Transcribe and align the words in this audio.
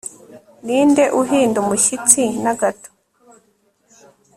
Ninde 0.65 1.03
uhinda 1.21 1.57
umushyitsi 1.63 2.23
na 2.43 2.53
gato 2.59 2.89